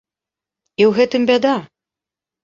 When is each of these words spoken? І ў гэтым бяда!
І 0.81 0.83
ў 0.85 0.91
гэтым 0.99 1.27
бяда! 1.31 1.51